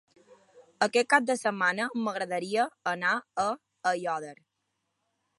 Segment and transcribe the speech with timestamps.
[0.85, 3.11] Aquest cap de setmana m'agradaria anar
[3.43, 3.45] a
[3.91, 4.33] Aiòder.